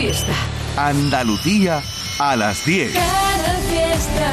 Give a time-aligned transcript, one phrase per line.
[0.00, 0.32] Fiesta.
[0.76, 1.82] Andalucía
[2.20, 2.92] a las 10.
[2.92, 4.32] Canal Fiesta.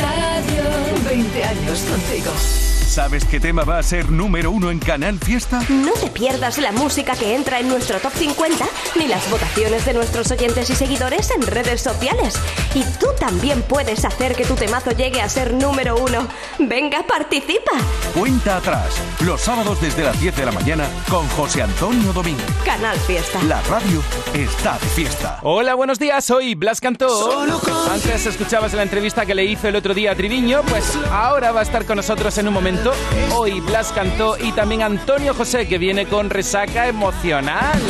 [0.00, 2.65] Radio 20 años contigo.
[2.96, 5.60] ¿Sabes qué tema va a ser número uno en Canal Fiesta?
[5.68, 8.64] No te pierdas la música que entra en nuestro top 50
[8.98, 12.36] ni las votaciones de nuestros oyentes y seguidores en redes sociales.
[12.74, 16.26] Y tú también puedes hacer que tu temazo llegue a ser número uno.
[16.58, 17.72] Venga, participa.
[18.14, 18.88] Cuenta atrás,
[19.22, 22.46] los sábados desde las 10 de la mañana con José Antonio Domínguez.
[22.64, 23.42] Canal Fiesta.
[23.42, 25.40] La radio está de fiesta.
[25.42, 27.42] Hola, buenos días, soy Blas Cantó.
[27.90, 31.60] Antes escuchabas la entrevista que le hizo el otro día a Triviño, pues ahora va
[31.60, 32.85] a estar con nosotros en un momento.
[33.34, 37.80] Hoy Blas Cantó y también Antonio José, que viene con resaca emocional.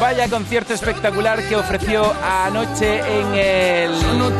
[0.00, 3.92] Vaya concierto espectacular que ofreció anoche en el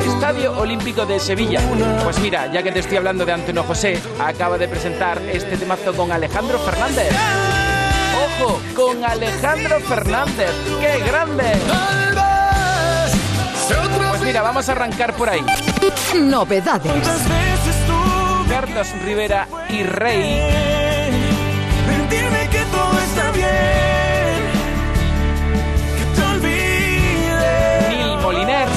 [0.06, 1.61] Estadio Olímpico de Sevilla.
[2.05, 5.92] Pues mira, ya que te estoy hablando de Antonio José, acaba de presentar este temazo
[5.95, 7.11] con Alejandro Fernández.
[8.41, 8.61] ¡Ojo!
[8.75, 10.50] Con Alejandro Fernández.
[10.80, 11.45] ¡Qué grande!
[14.11, 15.45] Pues mira, vamos a arrancar por ahí.
[16.14, 16.92] Novedades.
[18.48, 20.41] Carlos Rivera y Rey.
[22.10, 23.46] Dime que todo está bien,
[25.96, 26.05] que
[26.40, 27.88] te.
[27.90, 28.68] Nil Moliner.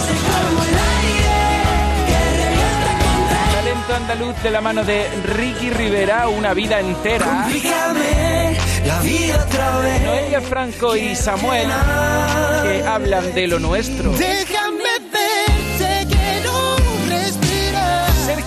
[3.54, 7.48] Talento andaluz de la mano de Ricky Rivera, una vida entera.
[8.86, 10.02] La vida otra vez.
[10.02, 11.70] Noelia Franco y Samuel,
[12.64, 14.12] que hablan de lo nuestro.
[14.12, 14.61] Déjame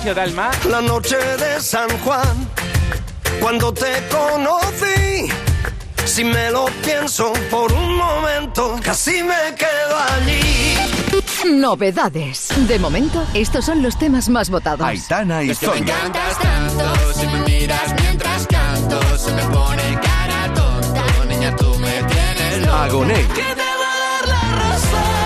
[0.04, 2.46] Sergio Dalma, La noche de San Juan,
[3.40, 5.30] cuando te conocí,
[6.04, 10.76] si me lo pienso por un momento, casi me quedo allí.
[11.58, 12.48] Novedades.
[12.68, 14.86] De momento, estos son los temas más votados.
[14.86, 15.82] Aitana y Zoya.
[15.82, 21.04] cantas tanto, si me miras mientras canto, se me pone cara tonta.
[21.26, 22.76] Niña, tú me tienes loco.
[22.76, 23.14] Agoné.
[23.28, 25.23] Que te va a dar la razón,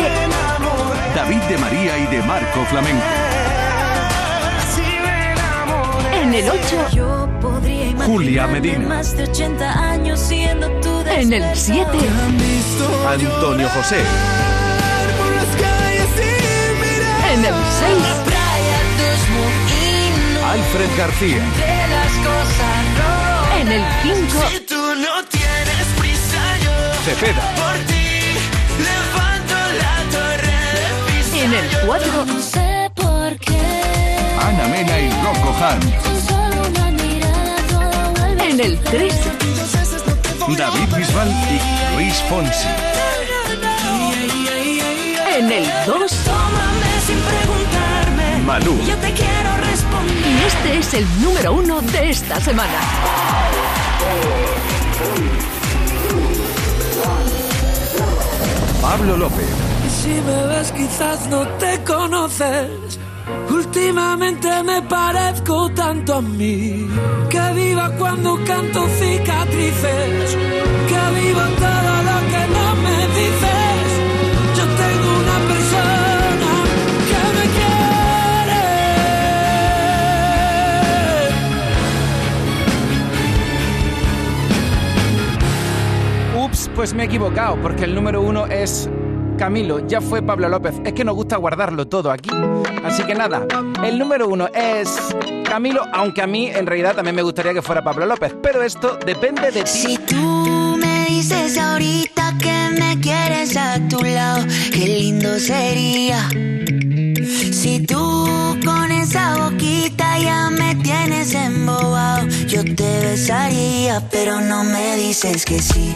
[1.16, 3.06] David de María y de Marco Flamenco.
[6.34, 8.88] En el 8, Yo podría Julia Medina.
[8.88, 11.90] más de 80 años siendo tú en el 7,
[13.08, 14.00] Antonio José.
[17.34, 21.44] en el 6, Playa, tus mojinos, Alfred García.
[23.60, 26.72] en el 5, Si tú no tienes prisa, yo
[27.04, 27.56] Cepeda.
[31.44, 32.26] en el 4,
[34.52, 35.56] Ana Mena y Rocco
[38.44, 39.14] en el 3,
[40.58, 42.68] David Bisbal y Luis Fonsi.
[45.38, 48.44] en el 2 Tómame sin preguntarme.
[48.46, 48.78] Malú.
[48.86, 50.28] Yo te quiero responder.
[50.28, 52.80] y este es el número 1 de esta semana.
[58.82, 59.48] Pablo López.
[60.04, 63.01] Si me ves quizás no te conoces.
[63.50, 66.88] Últimamente me parezco tanto a mí.
[67.30, 70.38] Que viva cuando canto cicatrices.
[70.90, 73.88] Que viva todo lo que no me dices.
[74.58, 76.30] Yo tengo una persona
[77.10, 77.46] que me
[86.34, 86.46] quiere.
[86.46, 88.90] Ups, pues me he equivocado, porque el número uno es
[89.42, 90.76] Camilo, ya fue Pablo López.
[90.86, 92.30] Es que nos gusta guardarlo todo aquí.
[92.84, 93.48] Así que nada,
[93.84, 95.00] el número uno es
[95.50, 98.36] Camilo, aunque a mí en realidad también me gustaría que fuera Pablo López.
[98.44, 99.68] Pero esto depende de ti.
[99.68, 106.30] Si tú me dices ahorita que me quieres a tu lado, qué lindo sería.
[107.52, 114.98] Si tú con esa boquita ya me tienes embobado, yo te besaría, pero no me
[114.98, 115.96] dices que sí,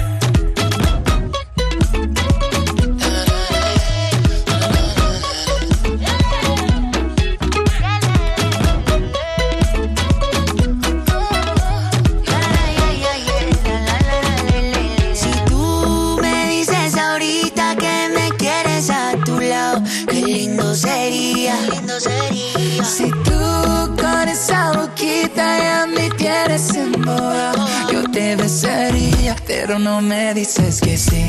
[27.91, 31.25] Yo te besaría, pero no me dices que sí,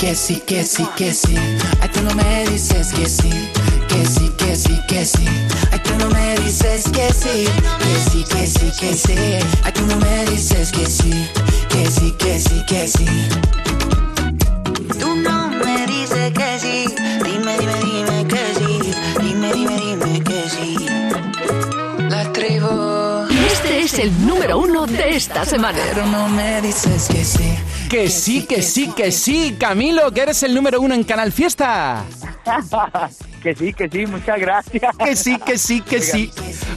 [0.00, 1.36] que sí, que sí, que sí.
[1.80, 3.30] Ay, tú no me dices que sí,
[3.88, 5.24] que sí, que sí, que sí.
[5.70, 7.46] Ay, tú no me dices que sí,
[7.78, 9.14] que sí, que sí, que sí.
[9.62, 11.28] Ay, tú no me dices que sí,
[11.68, 13.06] que sí, que sí, que sí.
[14.98, 15.41] Tú no
[24.02, 25.78] el número uno de esta semana.
[25.94, 27.54] Pero no me dices que sí.
[27.88, 32.02] Que sí, que sí, que sí, Camilo, que eres el número uno en Canal Fiesta.
[33.42, 34.96] que sí, que sí, muchas gracias.
[34.96, 36.32] Que sí, que sí, que sí.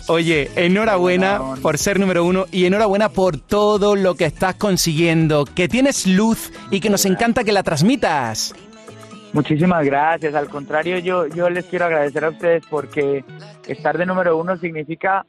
[0.07, 5.67] Oye, enhorabuena por ser número uno y enhorabuena por todo lo que estás consiguiendo, que
[5.67, 8.53] tienes luz y que nos encanta que la transmitas.
[9.33, 10.35] Muchísimas gracias.
[10.35, 13.25] Al contrario, yo, yo les quiero agradecer a ustedes porque
[13.67, 15.25] estar de número uno significa,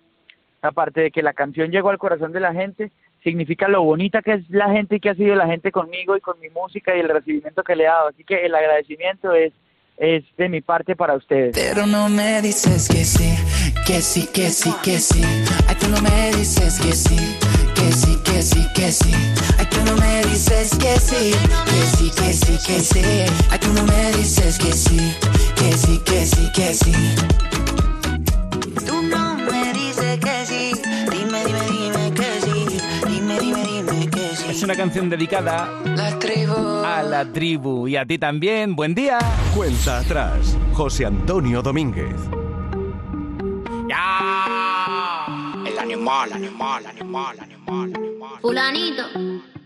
[0.66, 2.90] aparte de que la canción llegó al corazón de la gente,
[3.22, 6.20] significa lo bonita que es la gente y que ha sido la gente conmigo y
[6.20, 8.08] con mi música y el recibimiento que le he dado.
[8.08, 9.52] Así que el agradecimiento es,
[9.96, 11.56] es de mi parte para ustedes.
[11.56, 13.35] Pero no me dices que sí,
[13.87, 15.23] que sí, que sí, que sí.
[15.68, 17.16] Ay, tú no me dices que sí,
[17.75, 19.12] que sí, que sí, que sí.
[19.58, 21.32] Ay, tú no me dices que sí,
[21.64, 23.02] que sí, que sí, que sí.
[23.50, 25.16] Ay, tú no me dices que sí,
[25.56, 26.92] que sí, que sí, que sí.
[28.87, 29.36] Tú no
[34.66, 36.52] una canción dedicada La tribu.
[36.85, 38.75] a la tribu y a ti también.
[38.75, 39.18] Buen día.
[39.54, 40.56] Cuenta atrás.
[40.73, 42.16] José Antonio Domínguez.
[45.66, 48.40] El animal, animal, animal, animal, animal.
[48.40, 49.02] Fulanito.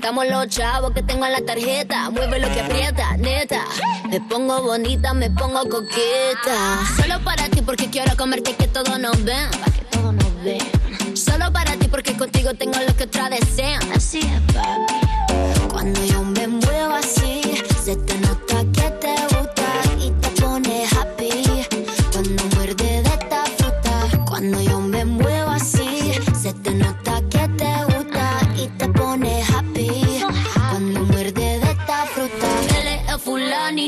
[0.00, 2.08] Gastamos los chavos que tengo en la tarjeta.
[2.08, 3.66] Mueve lo que aprieta, neta.
[4.08, 6.80] Me pongo bonita, me pongo coqueta.
[6.96, 9.50] Solo para ti porque quiero comerte que todo nos ven.
[9.74, 11.14] Que todo nos ven.
[11.14, 13.82] Solo para ti porque contigo tengo lo que otra desean.
[13.92, 15.68] Así es, papi.
[15.70, 17.42] Cuando yo me muevo así,
[17.84, 19.19] se te nota que te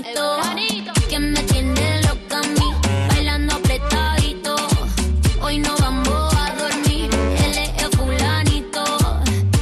[0.01, 2.75] fulanito que me tiene loca a mí,
[3.09, 4.57] bailando apretadito.
[5.43, 7.11] Hoy no vamos a dormir,
[7.45, 8.85] él es el fulanito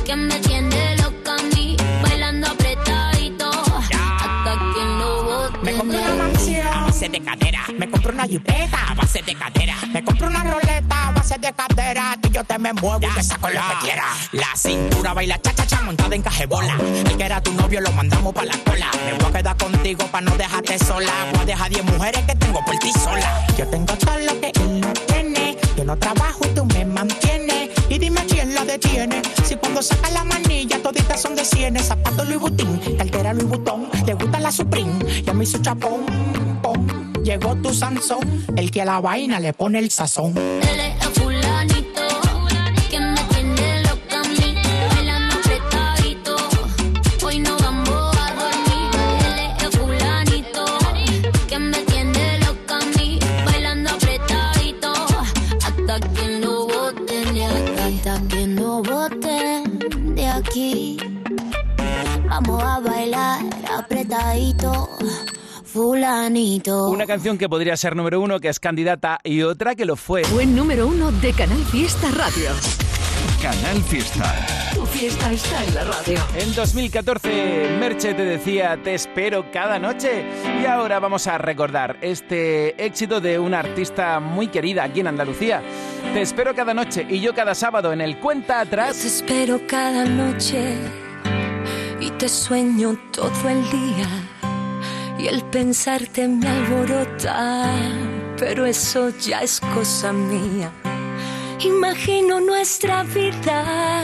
[0.04, 3.50] que me tiene loca a mí, bailando apretadito.
[3.50, 5.58] Hasta que lo bote.
[5.62, 7.62] Me compré una mansión a base de cadera.
[7.76, 9.76] Me compré una jipeta a base de cadera.
[9.92, 10.69] Me compré una roleta a base
[11.40, 12.16] de cadera.
[12.22, 14.04] Que yo te me muevo y te saco lo que quiera.
[14.32, 16.76] La cintura baila cha cha cha montada en cajebola.
[17.06, 18.90] El que era tu novio lo mandamos pa' la cola.
[19.04, 21.12] Me voy a quedar contigo pa' no dejarte sola.
[21.32, 23.46] Voy a dejar 10 mujeres que tengo por ti sola.
[23.56, 25.56] Yo tengo todo lo que él no tiene.
[25.76, 27.70] Yo no trabajo y tú me mantienes.
[27.88, 29.22] Y dime quién la detiene.
[29.44, 31.86] Si cuando saca la manilla toditas son de cienes.
[31.86, 33.88] Zapato Louis Vuitton, cartera Louis Vuitton.
[34.06, 34.92] Le gusta la Supreme
[35.26, 36.04] y a mí su chapón.
[36.62, 36.86] pom.
[37.24, 40.34] Llegó tu Sansón, el que a la vaina le pone el sazón.
[66.00, 66.88] Fulanito.
[66.88, 70.22] Una canción que podría ser número uno, que es candidata, y otra que lo fue.
[70.32, 72.50] Buen número uno de Canal Fiesta Radio.
[73.42, 74.34] Canal Fiesta.
[74.74, 76.18] Tu fiesta está en la radio.
[76.38, 80.24] En 2014, Merche te decía, te espero cada noche.
[80.62, 85.62] Y ahora vamos a recordar este éxito de una artista muy querida aquí en Andalucía.
[86.14, 88.98] Te espero cada noche y yo cada sábado en el Cuenta Atrás.
[88.98, 90.76] Te espero cada noche
[92.00, 94.29] y te sueño todo el día.
[95.22, 97.66] Y el pensarte me alborota,
[98.38, 100.72] pero eso ya es cosa mía.
[101.62, 104.02] Imagino nuestra vida,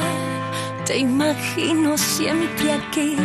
[0.85, 3.17] te imagino siempre aquí.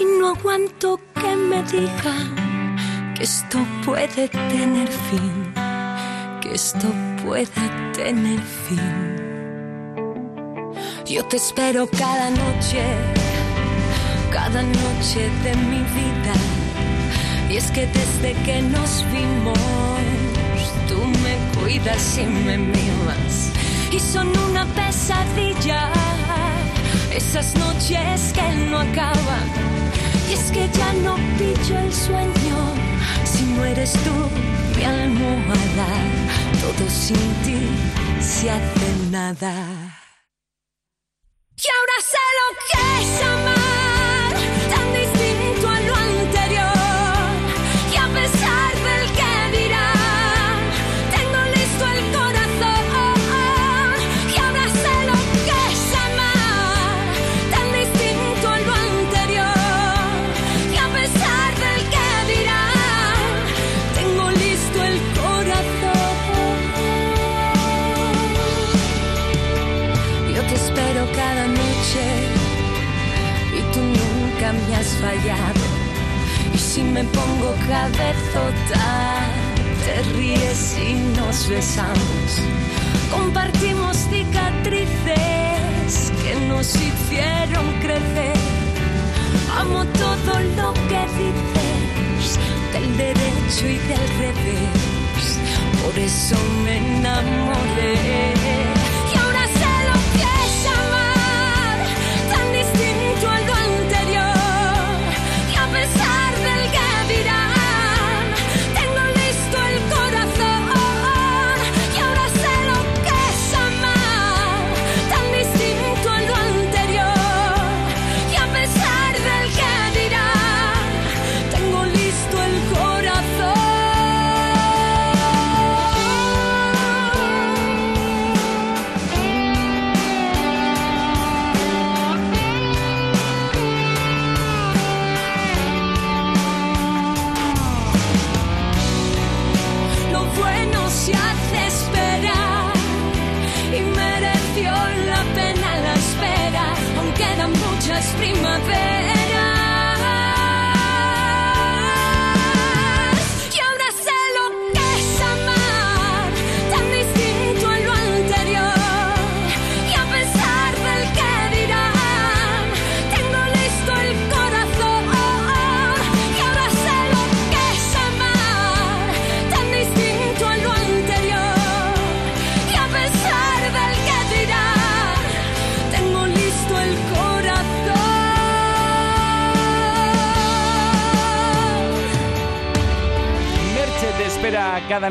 [0.00, 5.52] Y no aguanto que me digan que esto puede tener fin,
[6.40, 6.88] que esto
[7.22, 9.16] puede tener fin.
[11.04, 12.82] Yo te espero cada noche,
[14.30, 16.61] cada noche de mi vida.
[17.52, 19.58] Y es que desde que nos vimos,
[20.88, 23.52] tú me cuidas y me mimas.
[23.90, 25.92] Y son una pesadilla,
[27.14, 29.46] esas noches que no acaban.
[30.30, 32.56] Y es que ya no pillo el sueño,
[33.24, 34.16] si no eres tú
[34.74, 35.90] mi almohada.
[36.58, 37.68] Todo sin ti
[38.18, 39.52] se hace nada.
[41.62, 43.81] Y ahora sé lo que es amar,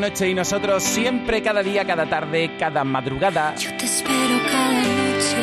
[0.01, 3.53] noche y nosotros siempre, cada día, cada tarde, cada madrugada.
[3.55, 5.38] Yo te espero cada noche.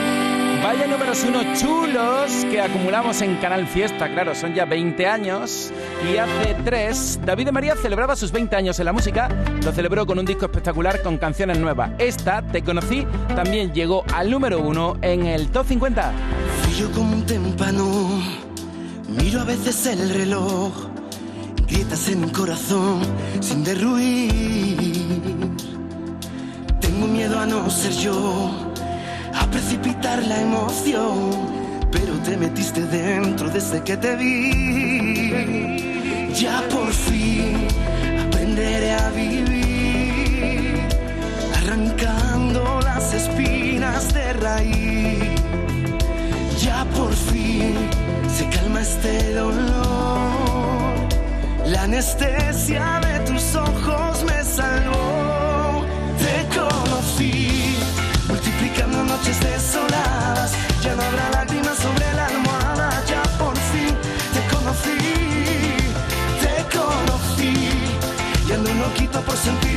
[0.65, 5.73] Vaya números uno chulos que acumulamos en Canal Fiesta, claro, son ya 20 años.
[6.13, 9.29] Y hace tres, David de María celebraba sus 20 años en la música,
[9.65, 11.93] lo celebró con un disco espectacular con canciones nuevas.
[11.99, 16.13] Esta, Te Conocí, también llegó al número uno en el Top 50.
[16.63, 18.21] Frío como un témpano,
[19.07, 20.73] miro a veces el reloj,
[21.69, 23.01] grietas en el corazón
[23.41, 25.49] sin derruir.
[26.81, 28.51] Tengo miedo a no ser yo,
[29.35, 31.31] a precipitar la emoción,
[31.93, 35.75] pero te metiste dentro desde que te vi.
[36.35, 37.67] Ya por fin
[38.27, 40.81] aprenderé a vivir,
[41.57, 45.19] arrancando las espinas de raíz.
[46.63, 47.75] Ya por fin
[48.37, 50.28] se calma este dolor.
[51.71, 55.85] La anestesia de tus ojos me salvó.
[56.19, 57.77] Te conocí,
[58.27, 60.53] multiplicando noches desoladas.
[60.83, 63.05] Ya no habrá lágrimas sobre la almohada.
[63.07, 63.95] Ya por fin
[64.33, 64.97] te conocí,
[66.41, 67.53] te conocí.
[68.49, 69.68] Y ando loquito por sentir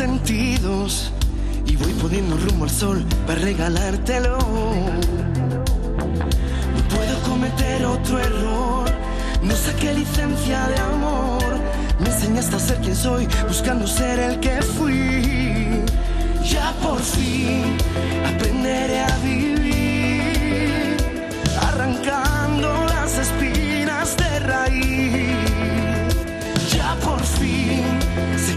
[0.00, 4.38] y voy poniendo rumbo al sol para regalártelo.
[4.38, 5.64] No
[6.88, 8.88] puedo cometer otro error,
[9.42, 11.42] no saqué licencia de amor.
[11.98, 15.82] Me enseñaste a ser quien soy, buscando ser el que fui.
[16.44, 17.76] Ya por fin
[18.24, 20.96] aprenderé a vivir,
[21.60, 24.87] arrancando las espinas de raíz.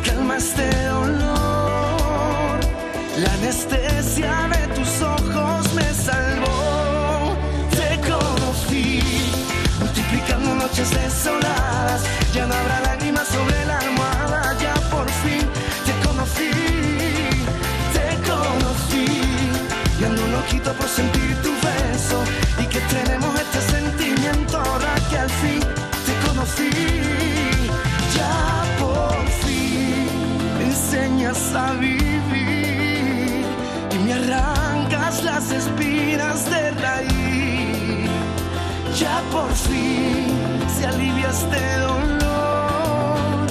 [0.04, 2.60] Calma este dolor.
[3.18, 7.36] La anestesia de tus ojos me salvó.
[7.72, 9.02] Te conocí,
[9.80, 12.02] multiplicando noches desoladas.
[12.34, 14.56] Ya no habrá lágrimas sobre la almohada.
[14.60, 15.44] Ya por fin
[15.86, 16.52] te conocí,
[17.96, 19.06] te conocí.
[20.00, 22.41] Y ando loquito por sentir tu beso.
[35.52, 38.10] Las espinas de raíz.
[39.00, 40.36] Ya por fin
[40.76, 43.48] se alivia este dolor.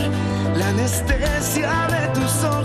[0.57, 2.60] La anestesia de tus ojos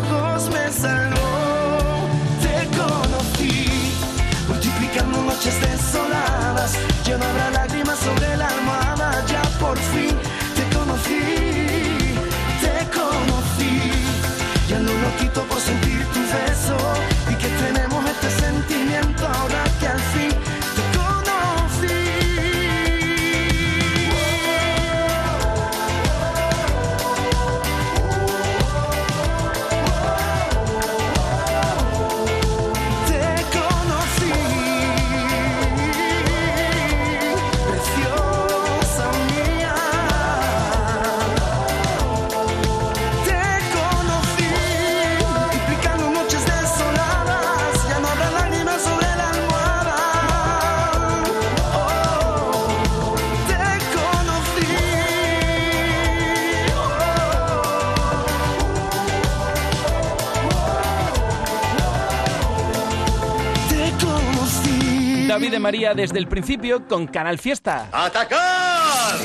[65.65, 67.88] María desde el principio con Canal Fiesta.
[67.91, 69.15] ¡Atacar!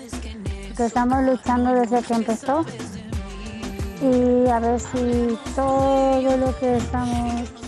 [0.75, 2.65] Que estamos luchando desde que empezó.
[4.01, 7.58] Y a ver si todo lo que estamos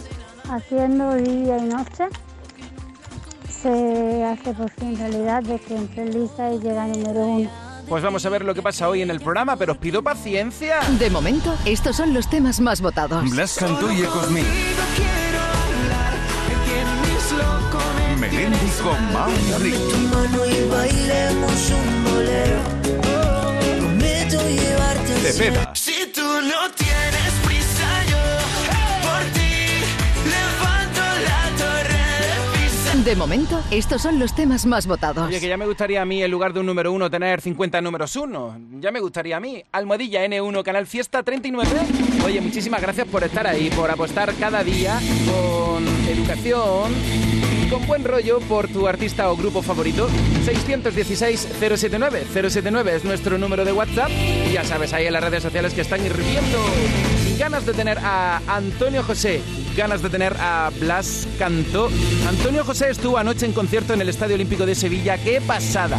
[0.51, 2.07] haciendo día y noche
[3.49, 7.49] se hace por fin realidad de que entre en lista y llega número uno.
[7.87, 10.79] Pues vamos a ver lo que pasa hoy en el programa, pero os pido paciencia.
[10.97, 13.29] De momento, estos son los temas más votados.
[13.29, 14.41] Blas Cantó y Ecosmi.
[18.19, 19.71] Melendi con Mau al
[25.21, 25.71] Cepeda.
[25.75, 27.30] Si tú no tienes
[33.03, 35.27] de momento, estos son los temas más votados.
[35.27, 37.81] Oye, que ya me gustaría a mí, en lugar de un número uno, tener 50
[37.81, 38.57] números uno.
[38.79, 39.63] Ya me gustaría a mí.
[39.71, 41.69] Almohadilla N1, Canal Fiesta 39.
[42.23, 46.93] Oye, muchísimas gracias por estar ahí, por apostar cada día con educación
[47.65, 50.07] y con buen rollo por tu artista o grupo favorito.
[50.45, 52.23] 616-079.
[52.31, 54.11] 079 es nuestro número de WhatsApp.
[54.47, 56.59] Y ya sabes, ahí en las redes sociales que están hirviendo.
[57.39, 59.41] Ganas de tener a Antonio José,
[59.75, 61.89] ganas de tener a Blas Cantó.
[62.27, 65.17] Antonio José estuvo anoche en concierto en el Estadio Olímpico de Sevilla.
[65.17, 65.97] ¡Qué pasada!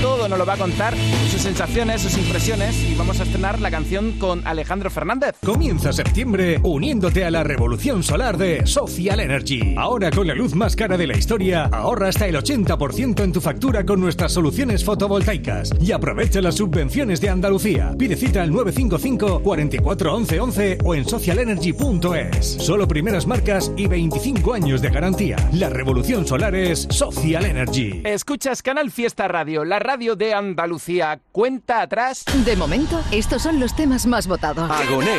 [0.00, 0.94] Todo nos lo va a contar,
[1.30, 2.76] sus sensaciones, sus impresiones.
[2.90, 5.34] Y vamos a estrenar la canción con Alejandro Fernández.
[5.44, 9.74] Comienza septiembre uniéndote a la revolución solar de Social Energy.
[9.76, 13.40] Ahora con la luz más cara de la historia, ahorra hasta el 80% en tu
[13.40, 17.94] factura con nuestras soluciones fotovoltaicas y aprovecha las subvenciones de Andalucía.
[17.98, 22.46] Pide cita al 955 44 11 11 o en socialenergy.es.
[22.46, 25.34] Solo primeras marcas y 25 años de garantía.
[25.52, 28.02] La revolución solar es Social Energy.
[28.04, 31.20] Escuchas Canal Fiesta Radio, la radio de Andalucía.
[31.32, 32.24] Cuenta atrás.
[32.44, 34.70] De momento, estos son los temas más votados.
[34.70, 35.18] Agoné.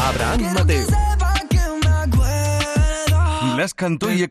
[0.00, 0.86] Abraham Mateo.
[3.54, 4.28] Blas Cantó y.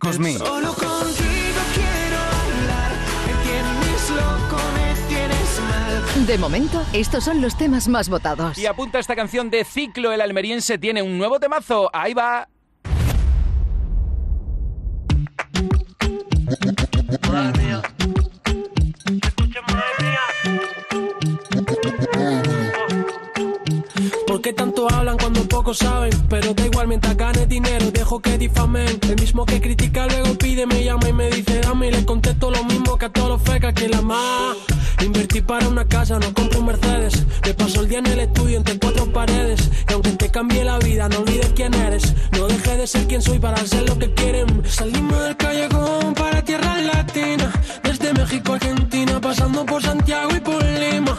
[6.23, 8.57] De momento, estos son los temas más votados.
[8.57, 11.89] Y apunta esta canción de Ciclo, el almeriense tiene un nuevo temazo.
[11.93, 12.47] Ahí va.
[24.25, 26.11] ¿Por qué tanto hablan cuando poco saben?
[26.29, 28.99] Pero da igual mientras gane dinero, dejo que difamen.
[29.03, 32.49] El mismo que critica luego pide, me llama y me dice dame y le contesto
[32.49, 34.74] lo mismo que a todos los fecas que la más.
[35.03, 37.25] Invertí para una casa, no compro un Mercedes.
[37.43, 39.69] Me paso el día en el estudio entre cuatro paredes.
[39.89, 42.13] Y aunque te cambie la vida, no olvides quién eres.
[42.31, 44.63] No dejes de ser quien soy para hacer lo que quieren.
[44.67, 47.51] Salimos del callejón para tierra latina.
[47.83, 51.17] Desde México a Argentina, pasando por Santiago y por Lima.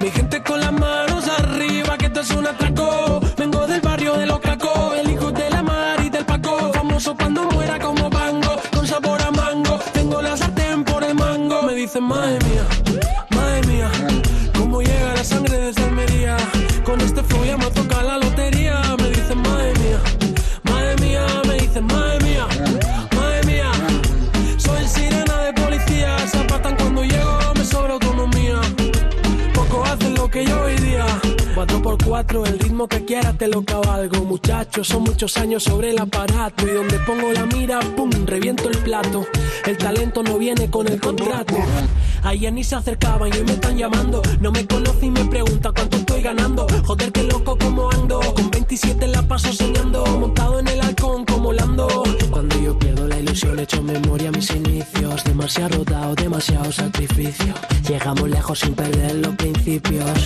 [0.00, 3.20] Mi gente con las manos arriba, que esto es un atraco.
[3.36, 6.72] Vengo del barrio de los cacos, el hijo de la mar y del Paco.
[6.72, 9.78] Famoso cuando muera como Bango, con sabor a mango.
[9.92, 11.62] Tengo la sartén por el mango.
[11.62, 12.64] Me dicen, madre mía,
[15.28, 15.77] sangre
[32.18, 34.24] 4, el ritmo que quieras te lo cabalgo.
[34.24, 36.66] Muchachos, son muchos años sobre el aparato.
[36.66, 39.24] Y donde pongo la mira, pum, reviento el plato.
[39.64, 41.54] El talento no viene con el contrato.
[42.24, 44.20] Ayer ni se acercaban y hoy me están llamando.
[44.40, 46.66] No me conoce y me pregunta cuánto estoy ganando.
[46.84, 48.18] Joder, qué loco como ando.
[48.34, 50.04] Con 27 la paso soñando.
[50.04, 51.86] Montado en el halcón como Lando.
[52.32, 55.22] Cuando yo pierdo la ilusión, echo memoria a mis inicios.
[55.22, 57.54] Demasiado rodado, demasiado sacrificio.
[57.88, 60.18] Llegamos lejos sin perder los principios.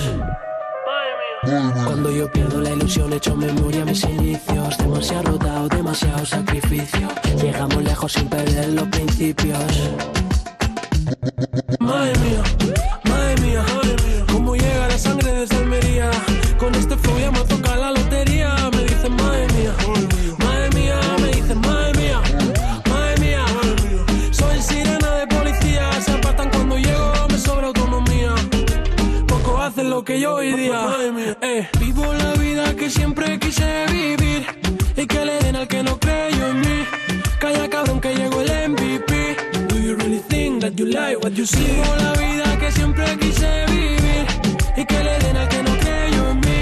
[1.42, 4.78] Cuando yo pierdo la ilusión, echo memoria a mis inicios.
[4.78, 7.08] Demasiado rodado, demasiado sacrificio.
[7.40, 9.58] Llegamos lejos sin perder los principios.
[11.80, 12.42] Madre mía,
[13.04, 14.11] madre mía, cómo llega
[30.12, 30.86] que yo hoy día.
[31.40, 34.44] Eh, vivo la vida que siempre quise vivir
[34.96, 36.78] y que le den al que no creyó en mí.
[37.40, 39.36] Calla cabrón que llegó el MVP.
[39.68, 41.64] Do you really think that you like what you see?
[41.64, 44.26] Vivo la vida que siempre quise vivir
[44.76, 46.58] y que le den al que no creyó en mí.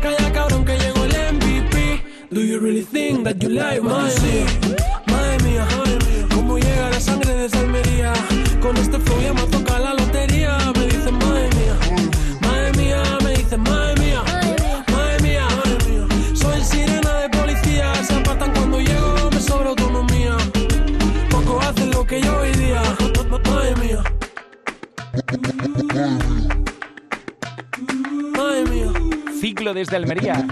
[0.00, 2.02] Calla cabrón que llegó el MVP.
[2.30, 4.44] Do you really think that you like what you see?
[5.12, 5.66] Madre mía,
[6.34, 8.12] cómo llega la sangre desde Almería.
[8.60, 9.42] Con este flow ya me
[29.40, 30.44] Ciclo desde Almería.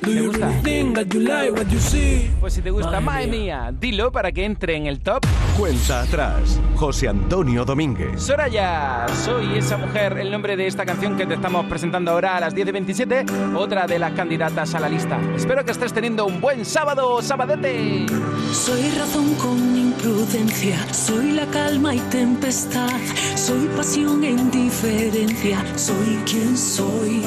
[0.00, 0.50] ¿Te gusta?
[0.62, 2.30] Think that you like what you see.
[2.40, 5.24] Pues si te gusta, madre mía, dilo para que entre en el top.
[5.58, 6.60] Cuenta atrás.
[6.76, 8.22] José Antonio Domínguez.
[8.22, 12.40] Soraya, soy esa mujer, el nombre de esta canción que te estamos presentando ahora a
[12.40, 15.18] las 10 y 27, otra de las candidatas a la lista.
[15.34, 18.06] Espero que estés teniendo un buen sábado, sabadete.
[18.52, 22.88] Soy razón con imprudencia, soy la calma y tempestad,
[23.34, 27.22] soy pasión e indiferencia, soy quien soy.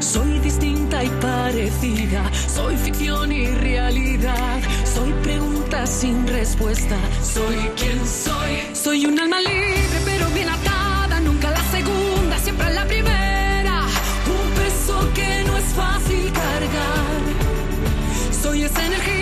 [0.00, 8.74] Soy distinta y parecida, soy ficción y realidad, soy pregunta sin respuesta, soy quien soy.
[8.74, 13.82] Soy un alma libre pero bien atada, nunca la segunda, siempre la primera.
[14.26, 17.22] Un peso que no es fácil cargar.
[18.42, 19.15] Soy esa energía,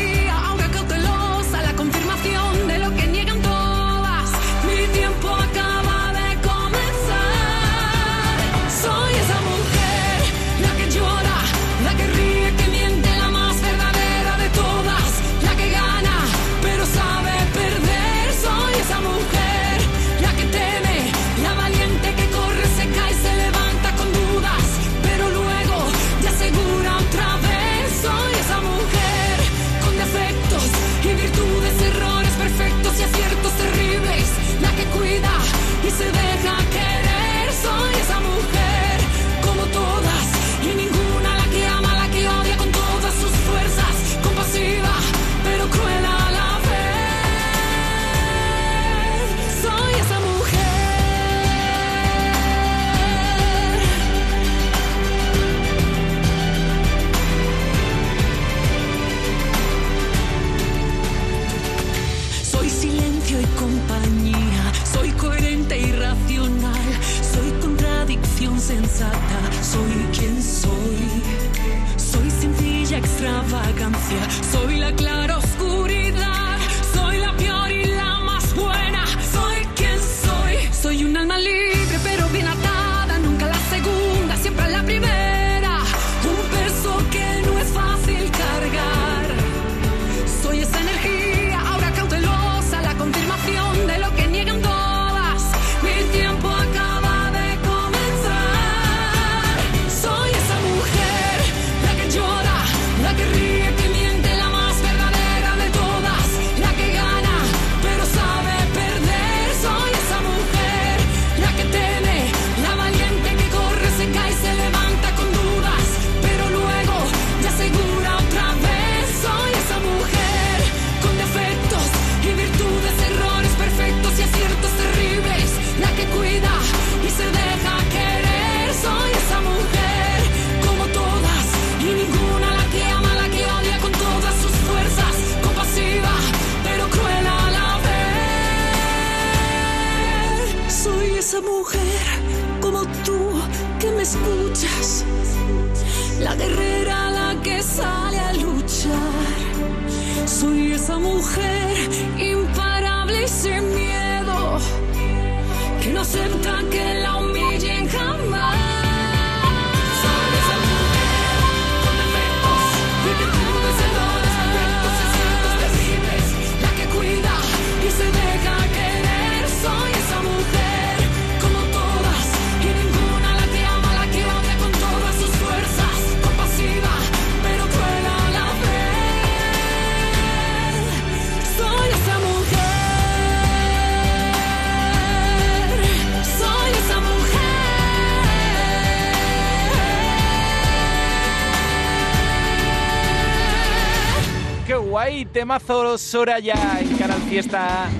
[195.44, 197.90] Temazo Soraya en Canal Fiesta.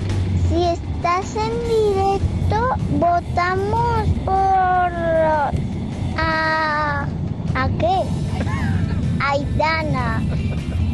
[0.49, 4.91] Si estás en directo, votamos por...
[6.17, 7.05] ¿A,
[7.53, 7.99] ¿a qué?
[9.19, 10.23] Aitana.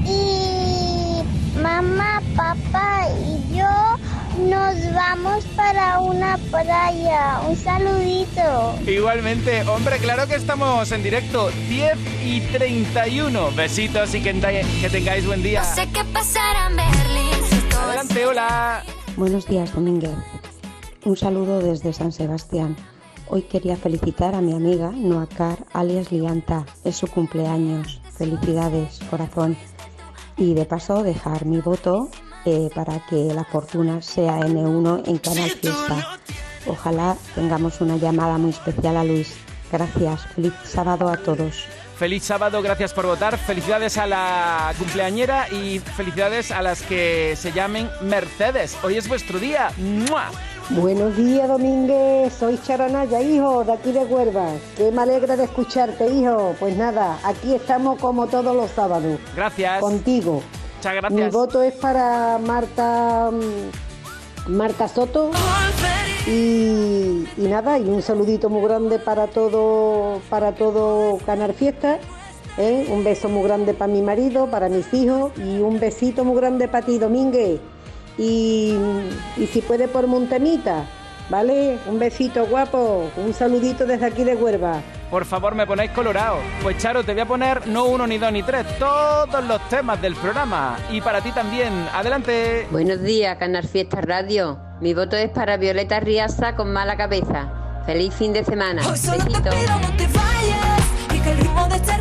[0.05, 1.23] Y
[1.57, 3.50] mamá, papá y
[4.49, 7.41] nos vamos para una playa.
[7.47, 8.75] Un saludito.
[8.87, 11.49] Igualmente, hombre, claro que estamos en directo.
[11.69, 13.51] 10 y 31.
[13.51, 14.33] Besitos y que,
[14.81, 15.61] que tengáis buen día.
[15.61, 17.69] No sé qué pasará en Berlín.
[17.69, 18.83] si Adelante, hola.
[19.17, 20.15] Buenos días, Domínguez.
[21.05, 22.75] Un saludo desde San Sebastián.
[23.27, 26.65] Hoy quería felicitar a mi amiga Noacar, alias Lianta.
[26.83, 28.01] Es su cumpleaños.
[28.17, 29.57] Felicidades, corazón.
[30.37, 32.09] Y de paso dejar mi voto
[32.45, 36.19] eh, para que la fortuna sea N1 en Canal Fiesta.
[36.67, 39.35] Ojalá tengamos una llamada muy especial a Luis.
[39.71, 40.25] Gracias.
[40.35, 41.65] Feliz sábado a todos.
[41.97, 43.37] Feliz sábado, gracias por votar.
[43.37, 48.75] Felicidades a la cumpleañera y felicidades a las que se llamen Mercedes.
[48.83, 49.71] Hoy es vuestro día.
[49.77, 50.31] ¡Mua!
[50.71, 52.33] Buenos días, Domínguez.
[52.33, 54.59] Soy Charanaya, hijo, de aquí de Huervas.
[54.77, 56.55] Qué me alegra de escucharte, hijo.
[56.59, 59.19] Pues nada, aquí estamos como todos los sábados.
[59.35, 59.79] Gracias.
[59.79, 60.41] Contigo.
[61.11, 65.31] Mi voto es para Marta mm, Marta Soto.
[66.27, 71.97] Y, nada y un saludito muy grande para todo para todo Canal Fiesta
[72.57, 72.87] ¿eh?
[72.89, 76.67] un beso muy grande para mi marido para mis hijos y un besito muy grande
[76.67, 77.59] para ti Domínguez.
[78.17, 78.75] Y,
[79.37, 80.85] y si puede por Montemita
[81.29, 84.81] vale un besito guapo un saludito desde aquí de Huerva
[85.11, 86.37] Por favor, me ponéis colorado.
[86.63, 90.01] Pues Charo, te voy a poner no uno, ni dos, ni tres, todos los temas
[90.01, 90.77] del programa.
[90.89, 91.73] Y para ti también.
[91.93, 92.65] Adelante.
[92.71, 94.57] Buenos días, Canal Fiesta Radio.
[94.79, 97.49] Mi voto es para Violeta Riaza con mala cabeza.
[97.85, 98.81] Feliz fin de semana.
[98.87, 99.53] Hoy solo te Besitos.
[99.55, 100.81] pido no te vayas
[101.13, 101.97] y que el ritmo de esta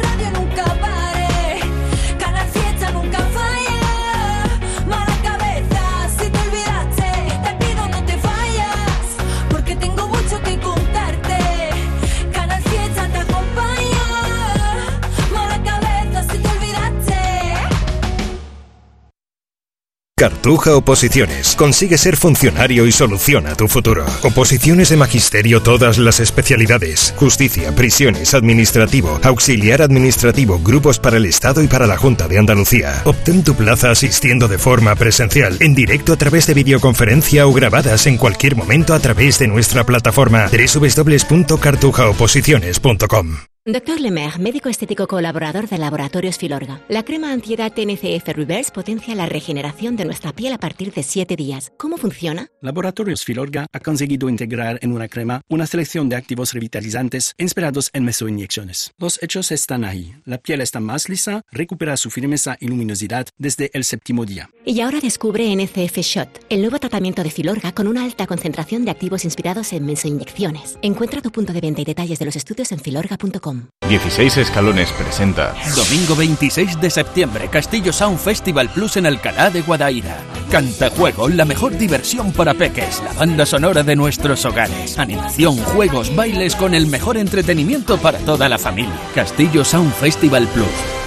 [20.20, 21.56] Cartuja Oposiciones.
[21.56, 24.04] Consigue ser funcionario y soluciona tu futuro.
[24.22, 27.14] Oposiciones de magisterio, todas las especialidades.
[27.16, 33.00] Justicia, prisiones, administrativo, auxiliar administrativo, grupos para el Estado y para la Junta de Andalucía.
[33.06, 38.06] Obtén tu plaza asistiendo de forma presencial, en directo a través de videoconferencia o grabadas
[38.06, 43.49] en cualquier momento a través de nuestra plataforma www.cartujaoposiciones.com.
[43.66, 46.80] Doctor Lemer, médico estético colaborador de Laboratorios Filorga.
[46.88, 51.36] La crema antiedad TNCF Reverse potencia la regeneración de nuestra piel a partir de 7
[51.36, 51.70] días.
[51.76, 52.48] ¿Cómo funciona?
[52.62, 58.04] Laboratorios Filorga ha conseguido integrar en una crema una selección de activos revitalizantes inspirados en
[58.06, 58.94] mesoinyecciones.
[58.96, 60.14] Los hechos están ahí.
[60.24, 64.48] La piel está más lisa, recupera su firmeza y luminosidad desde el séptimo día.
[64.64, 68.92] Y ahora descubre NCF Shot, el nuevo tratamiento de Filorga con una alta concentración de
[68.92, 70.78] activos inspirados en mesoinyecciones.
[70.80, 73.49] Encuentra tu punto de venta y detalles de los estudios en filorga.com.
[73.88, 80.16] 16 Escalones presenta Domingo 26 de septiembre, Castillo Sound Festival Plus en Alcalá de Guadaira.
[80.50, 84.98] Cantajuego, la mejor diversión para peques, la banda sonora de nuestros hogares.
[84.98, 88.94] Animación, juegos, bailes con el mejor entretenimiento para toda la familia.
[89.14, 90.66] Castillo Sound Festival Plus.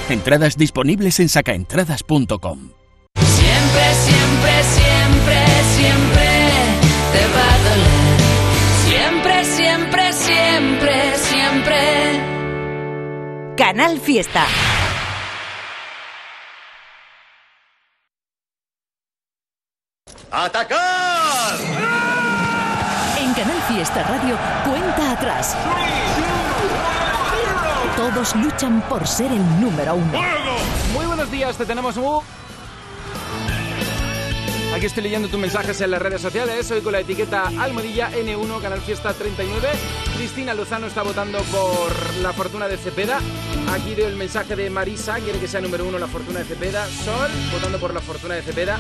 [0.10, 2.72] Entradas disponibles en sacaentradas.com.
[3.16, 4.23] Siempre, siempre, siempre,
[13.56, 14.48] Canal Fiesta.
[20.32, 21.60] ¡Atacar!
[23.20, 24.36] En Canal Fiesta Radio,
[24.66, 25.56] cuenta atrás.
[27.96, 30.20] Todos luchan por ser el número uno.
[30.94, 32.22] Muy buenos días, te tenemos muy...
[34.74, 36.70] Aquí estoy leyendo tus mensajes en las redes sociales.
[36.72, 39.68] Hoy con la etiqueta Almohadilla N1, Canal Fiesta 39.
[40.18, 41.92] Cristina Lozano está votando por
[42.24, 43.20] la fortuna de Cepeda.
[43.72, 46.88] Aquí veo el mensaje de Marisa, quiere que sea número uno la fortuna de Cepeda.
[46.88, 48.80] Sol, votando por la fortuna de Cepeda.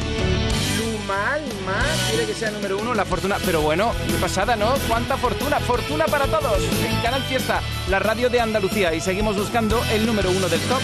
[0.79, 3.37] Lumal, más, quiere que sea número uno la fortuna.
[3.45, 4.73] Pero bueno, pasada, ¿no?
[4.87, 5.59] ¿Cuánta fortuna?
[5.59, 6.57] Fortuna para todos.
[6.83, 8.95] En Canal Fiesta, la radio de Andalucía.
[8.95, 10.81] Y seguimos buscando el número uno del top.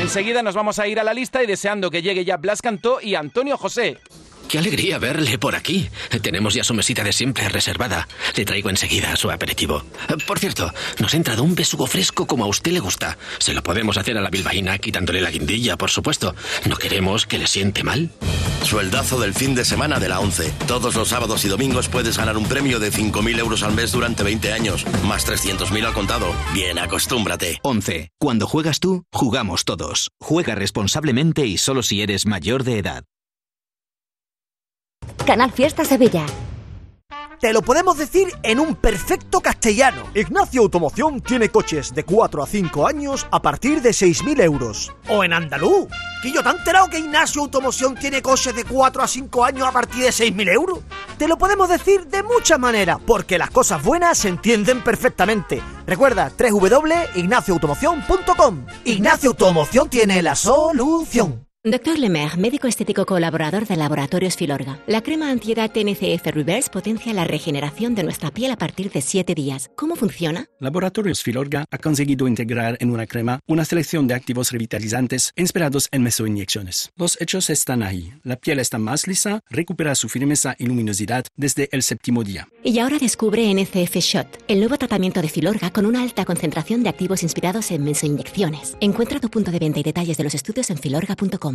[0.00, 3.00] Enseguida nos vamos a ir a la lista y deseando que llegue ya Blas Cantó
[3.02, 3.98] y Antonio José.
[4.48, 5.88] Qué alegría verle por aquí.
[6.22, 8.08] Tenemos ya su mesita de siempre reservada.
[8.36, 9.84] Le traigo enseguida su aperitivo.
[10.26, 13.18] Por cierto, nos ha entrado un besugo fresco como a usted le gusta.
[13.38, 16.34] Se lo podemos hacer a la bilbaína quitándole la guindilla, por supuesto.
[16.66, 18.10] No queremos que le siente mal.
[18.62, 20.52] Sueldazo del fin de semana de la 11.
[20.66, 24.22] Todos los sábados y domingos puedes ganar un premio de 5.000 euros al mes durante
[24.22, 26.34] 20 años, más 300.000 al contado.
[26.54, 27.58] Bien, acostúmbrate.
[27.62, 28.10] 11.
[28.18, 30.10] Cuando juegas tú, jugamos todos.
[30.20, 33.04] Juega responsablemente y solo si eres mayor de edad.
[35.26, 36.24] Canal Fiesta Sevilla.
[37.40, 40.04] Te lo podemos decir en un perfecto castellano.
[40.14, 44.94] Ignacio Automoción tiene coches de 4 a 5 años a partir de 6.000 euros.
[45.08, 45.88] O en andaluz.
[46.22, 49.68] Que yo te he enterado que Ignacio Automoción tiene coches de 4 a 5 años
[49.68, 50.78] a partir de 6.000 euros.
[51.18, 55.60] Te lo podemos decir de muchas maneras, porque las cosas buenas se entienden perfectamente.
[55.86, 58.64] Recuerda, www.ignacioautomoción.com.
[58.84, 61.44] Ignacio Automoción tiene la solución.
[61.66, 64.78] Doctor Lemaire, médico estético colaborador de Laboratorios Filorga.
[64.86, 69.34] La crema antiedad TNCF Reverse potencia la regeneración de nuestra piel a partir de 7
[69.34, 69.70] días.
[69.74, 70.44] ¿Cómo funciona?
[70.60, 76.02] Laboratorios Filorga ha conseguido integrar en una crema una selección de activos revitalizantes inspirados en
[76.02, 76.92] mesoinyecciones.
[76.96, 78.12] Los hechos están ahí.
[78.24, 82.46] La piel está más lisa, recupera su firmeza y luminosidad desde el séptimo día.
[82.62, 86.90] Y ahora descubre NCF Shot, el nuevo tratamiento de Filorga con una alta concentración de
[86.90, 88.76] activos inspirados en mesoinyecciones.
[88.82, 91.53] Encuentra tu punto de venta y detalles de los estudios en filorga.com.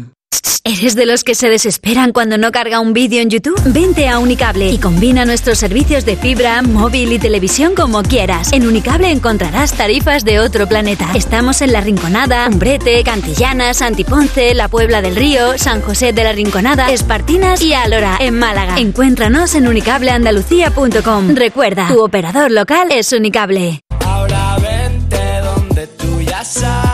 [0.63, 3.59] ¿Eres de los que se desesperan cuando no carga un vídeo en YouTube?
[3.65, 8.53] Vente a Unicable y combina nuestros servicios de fibra, móvil y televisión como quieras.
[8.53, 11.11] En Unicable encontrarás tarifas de otro planeta.
[11.15, 16.33] Estamos en La Rinconada, Umbrete, Cantillana, Santiponce, La Puebla del Río, San José de la
[16.33, 18.77] Rinconada, Espartinas y Alora, en Málaga.
[18.77, 21.35] Encuéntranos en unicableandalucía.com.
[21.35, 23.79] Recuerda, tu operador local es Unicable.
[24.05, 26.88] Ahora vente donde tú ya sabes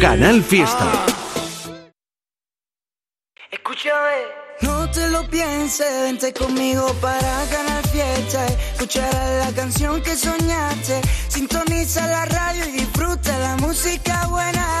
[0.00, 1.06] Canal Fiesta.
[3.50, 4.40] Escúchame.
[4.62, 8.46] No te lo pienses, vente conmigo para ganar fiesta.
[8.46, 11.02] Escucharás la canción que soñaste.
[11.28, 14.80] Sintoniza la radio y disfruta la música buena.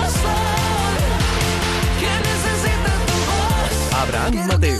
[4.01, 4.79] Abraham Mateo.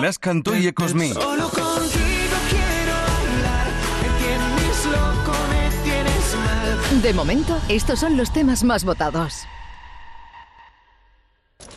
[0.00, 1.12] Blas Cantó y Ecosmi.
[1.14, 3.66] Solo contigo quiero hablar.
[4.02, 7.02] Me tienes loco, me tienes mal.
[7.02, 9.46] De momento, estos son los temas más votados.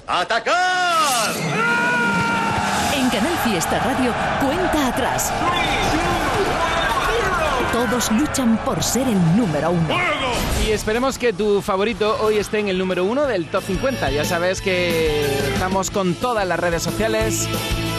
[0.08, 1.32] ¡Atacar!
[2.96, 5.32] En Canal Fiesta Radio, cuenta atrás.
[7.72, 10.15] Todos luchan por ser el número uno.
[10.68, 14.10] Y esperemos que tu favorito hoy esté en el número uno del top 50.
[14.10, 17.48] Ya sabes que estamos con todas las redes sociales,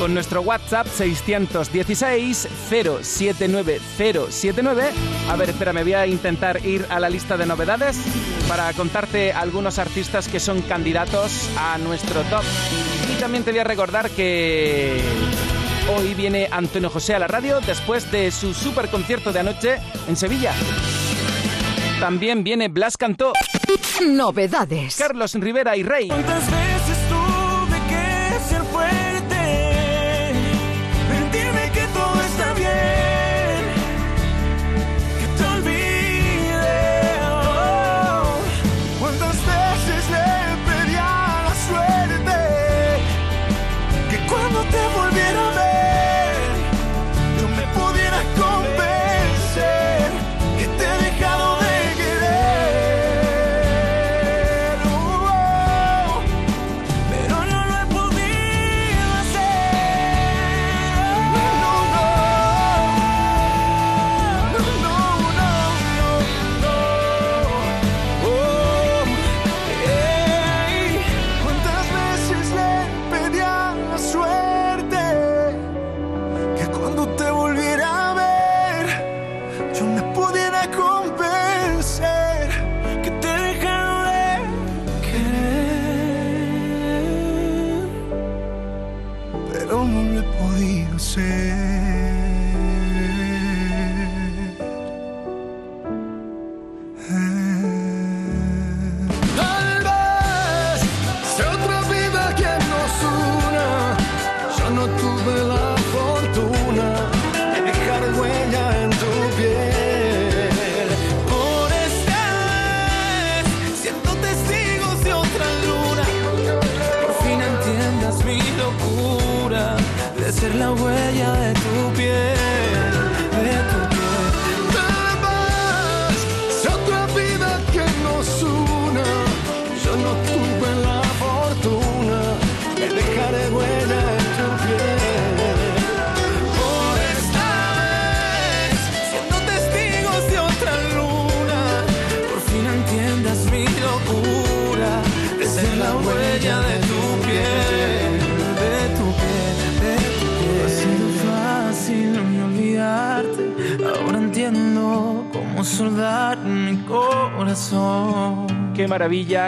[0.00, 4.90] con nuestro WhatsApp 616 079079.
[5.30, 7.98] A ver, espera, me voy a intentar ir a la lista de novedades
[8.48, 12.42] para contarte algunos artistas que son candidatos a nuestro top.
[13.12, 15.00] Y también te voy a recordar que
[15.96, 19.76] hoy viene Antonio José a la radio después de su super concierto de anoche
[20.08, 20.52] en Sevilla.
[22.00, 23.32] También viene Blas Cantó,
[24.06, 24.96] Novedades.
[24.96, 26.10] Carlos Rivera y Rey.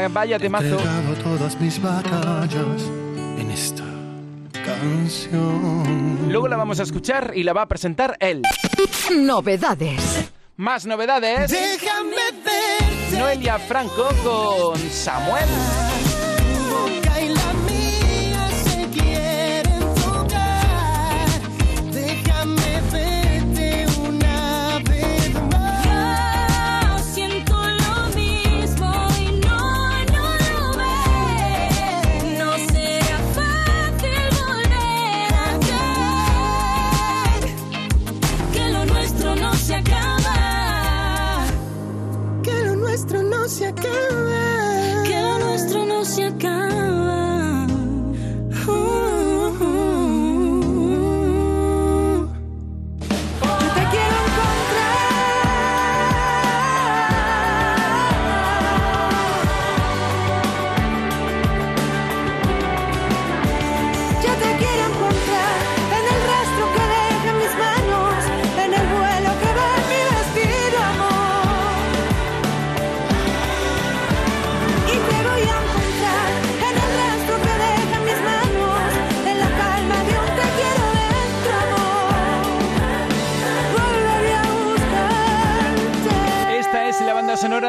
[0.08, 0.78] vaya temazo.
[0.78, 2.82] He todas mis batallas
[3.38, 3.84] en esta
[4.52, 6.28] canción.
[6.28, 8.42] Luego la vamos a escuchar y la va a presentar él.
[9.16, 10.30] Novedades.
[10.56, 11.50] Más novedades.
[11.50, 13.16] Déjame verte.
[13.16, 15.48] Noelia Franco con Samuel.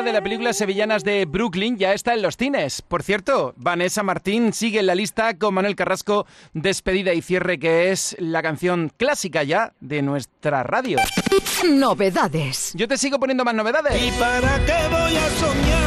[0.09, 2.81] de la película Sevillanas de Brooklyn ya está en los cines.
[2.81, 7.91] Por cierto, Vanessa Martín sigue en la lista con Manuel Carrasco, Despedida y Cierre, que
[7.91, 10.97] es la canción clásica ya de nuestra radio.
[11.63, 12.71] Novedades.
[12.73, 14.01] Yo te sigo poniendo más novedades.
[14.01, 15.78] ¿Y para qué voy a soñar?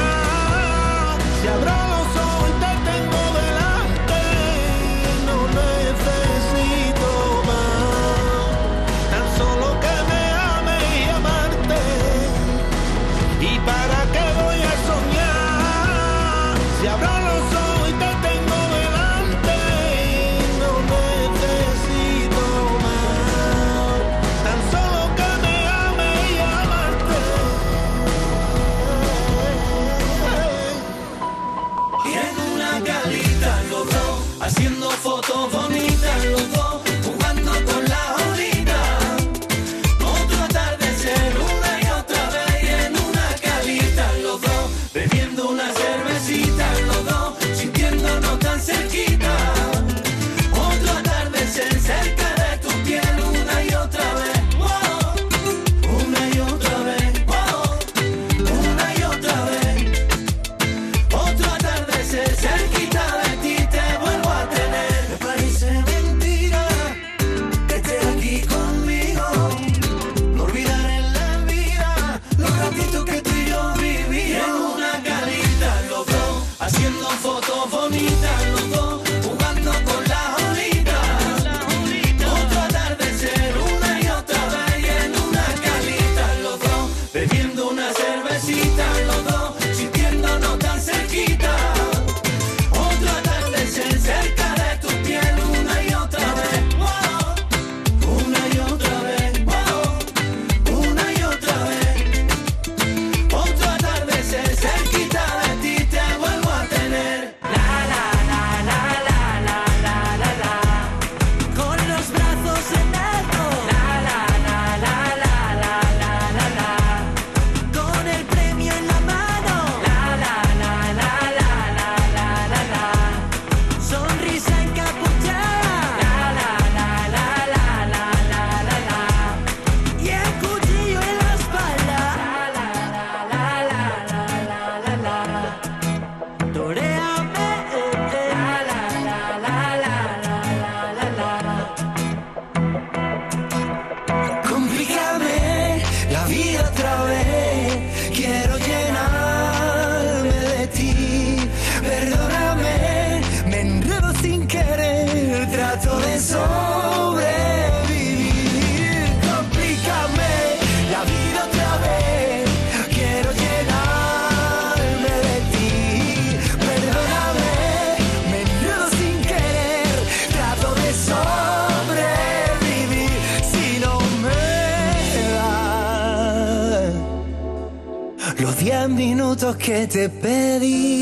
[179.51, 181.01] che te peri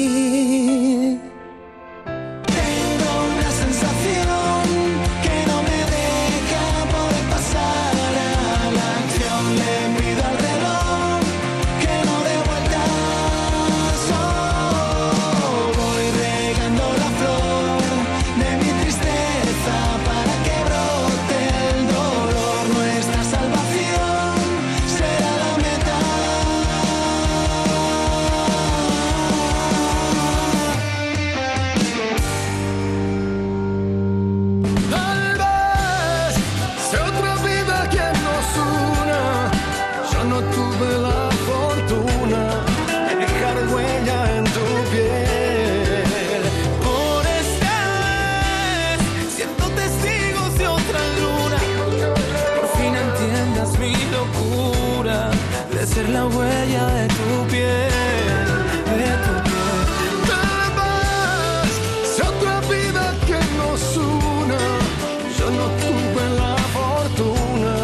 [65.91, 67.75] Tuve la fortuna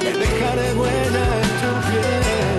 [0.00, 2.58] de dejar huella en tu piel.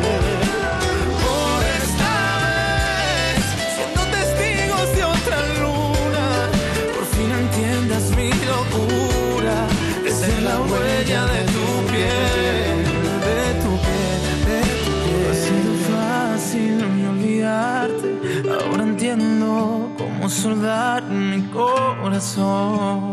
[1.24, 3.44] Por esta vez,
[3.76, 6.28] siendo testigos de otra luna,
[6.94, 9.58] Por fin entiendas mi locura
[10.04, 12.80] de ser la huella de tu piel,
[13.28, 15.26] de tu piel, de tu piel.
[15.32, 18.10] Ha sido fácil no olvidarte,
[18.54, 19.50] ahora entiendo
[19.98, 23.11] cómo soldar mi corazón.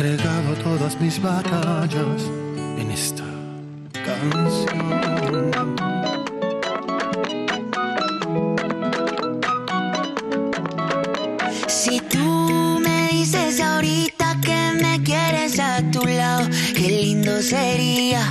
[0.00, 2.22] Entregado todas mis batallas
[2.78, 3.24] en esta
[3.92, 5.50] canción.
[11.66, 18.30] Si tú me dices ahorita que me quieres a tu lado, qué lindo sería.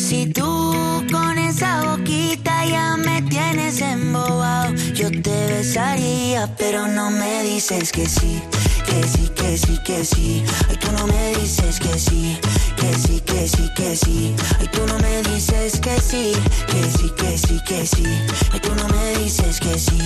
[0.00, 6.31] Si tú con esa boquita ya me tienes embobado, yo te besaría,
[6.62, 8.40] pero no me dices que sí,
[8.86, 10.44] que sí, que sí, que sí.
[10.68, 12.38] Ay, tú no me dices que sí,
[12.76, 14.36] que sí, que sí, que sí.
[14.60, 16.32] Ay, tú no me dices que sí,
[16.68, 18.04] que sí, que sí, que sí.
[18.52, 19.98] Ay, tú no me dices que sí,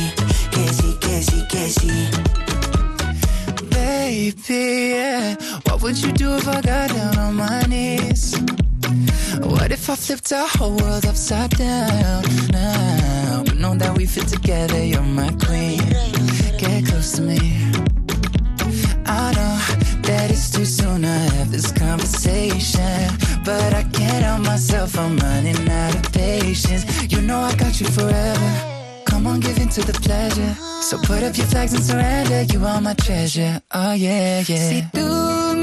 [0.50, 1.92] que sí, que sí, que sí.
[3.70, 5.36] Baby, yeah.
[5.66, 8.34] What would you do if I got down on my knees?
[9.48, 13.42] What if I flipped our whole world upside down now?
[13.44, 15.78] But know that we fit together, you're my queen.
[16.58, 17.38] Get close to me.
[19.06, 19.56] I know
[20.02, 23.08] that it's too soon to have this conversation.
[23.44, 26.84] But I can't help myself, I'm running out of patience.
[27.12, 28.50] You know I got you forever.
[29.06, 30.54] Come on, give in to the pleasure.
[30.82, 32.42] So put up your flags and surrender.
[32.52, 33.62] You are my treasure.
[33.72, 34.68] Oh, yeah, yeah.
[34.68, 35.35] Si tú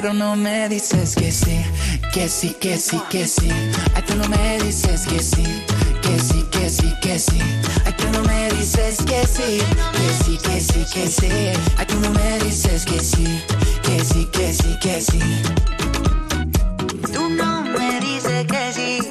[0.00, 1.60] Pero no me dices que sí,
[2.14, 3.50] que sí, que sí, que sí.
[3.94, 5.42] Ay, tú no me dices que sí,
[6.00, 7.38] que sí, que sí, que sí.
[7.84, 9.60] Ay, tú no me dices que sí,
[9.92, 11.28] que sí, que sí, que sí.
[11.76, 13.42] Ay, tú no me dices que sí,
[13.82, 15.20] que sí, que sí, que sí.
[17.12, 19.08] Tú no me dices que sí,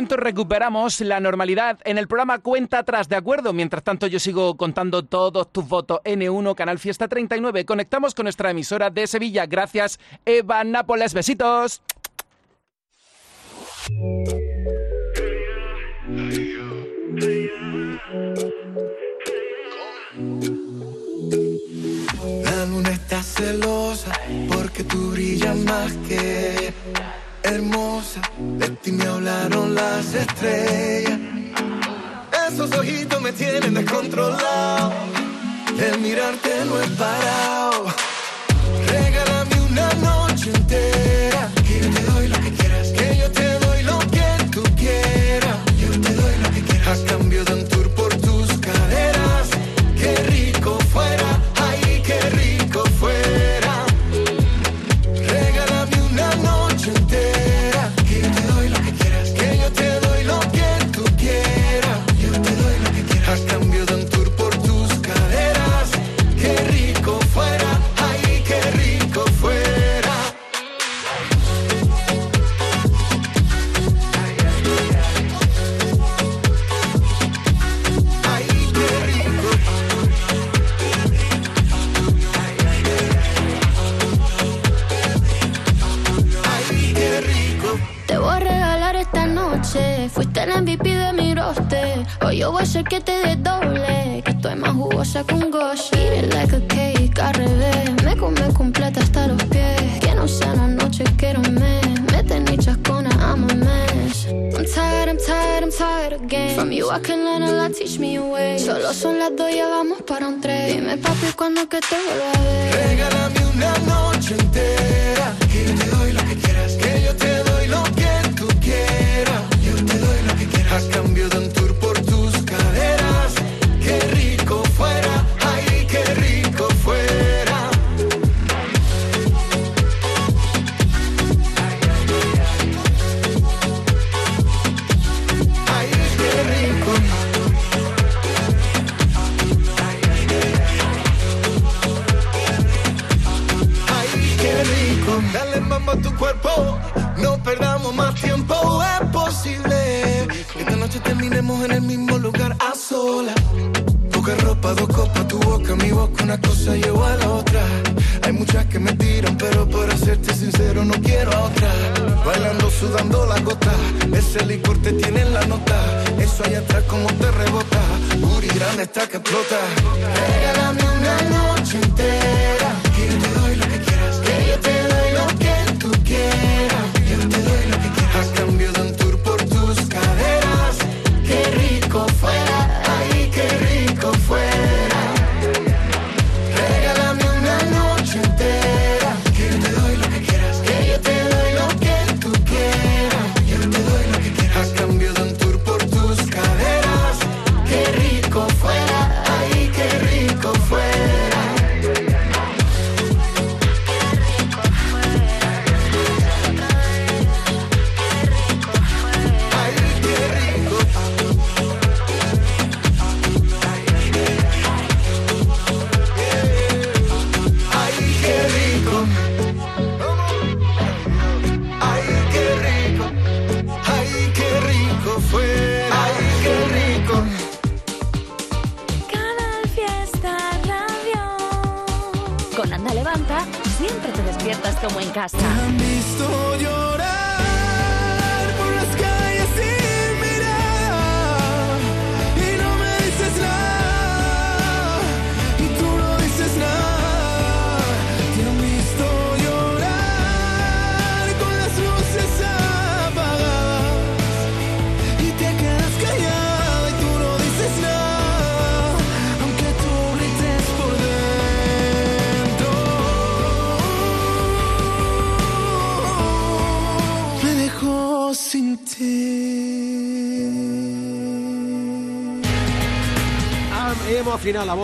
[0.00, 3.52] momento recuperamos la normalidad en el programa Cuenta Atrás, ¿de acuerdo?
[3.52, 6.00] Mientras tanto yo sigo contando todos tus votos.
[6.04, 7.66] N1, Canal Fiesta 39.
[7.66, 9.44] Conectamos con nuestra emisora de Sevilla.
[9.44, 11.12] Gracias, Eva Nápoles.
[11.12, 11.82] Besitos.
[22.42, 24.12] La luna está celosa
[24.50, 26.72] porque tú brillas más que
[27.42, 27.79] hermosa.
[29.80, 31.18] Las estrellas.
[32.48, 34.92] Esos ojitos me tienen descontrolado.
[35.78, 37.69] El mirarte no he parado.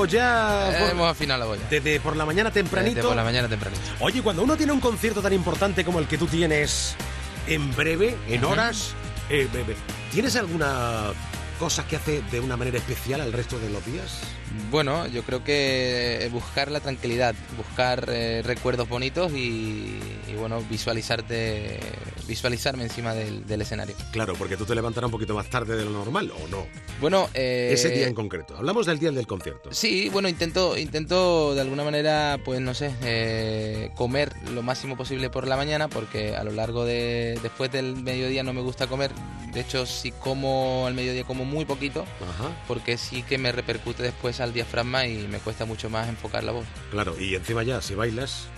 [0.04, 0.78] Hemos afinado la voz ya.
[0.78, 1.62] por- Hemos afinado la boya.
[1.70, 2.94] Desde por la mañana tempranito.
[2.96, 3.80] Desde por la mañana tempranito.
[4.00, 6.94] Oye, cuando uno tiene un concierto tan importante como el que tú tienes
[7.46, 8.92] en breve, en horas,
[9.30, 9.48] eh,
[10.12, 11.12] ¿tienes alguna
[11.58, 14.20] cosa que hace de una manera especial al resto de los días?
[14.70, 19.98] Bueno, yo creo que buscar la tranquilidad, buscar eh, recuerdos bonitos y,
[20.28, 21.80] y, bueno, visualizarte,
[22.26, 23.94] visualizarme encima del, del escenario.
[24.12, 26.66] Claro, porque tú te levantarás un poquito más tarde de lo normal, ¿o no?
[27.00, 28.56] Bueno, eh, Ese día en concreto.
[28.56, 29.72] Hablamos del día del concierto.
[29.72, 35.30] Sí, bueno, intento, intento de alguna manera, pues no sé, eh, comer lo máximo posible
[35.30, 39.10] por la mañana, porque a lo largo de, después del mediodía no me gusta comer.
[39.52, 42.04] De hecho, si como al mediodía como muy poquito,
[42.68, 46.52] porque sí que me repercute después al diafragma y me cuesta mucho más enfocar la
[46.52, 46.66] voz.
[46.90, 48.48] Claro, y encima ya, si bailas.